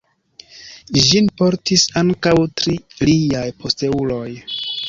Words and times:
Ĝin 1.07 1.29
portis 1.41 1.83
ankaŭ 2.03 2.35
tri 2.63 2.75
liaj 3.11 3.47
posteuloj. 3.63 4.27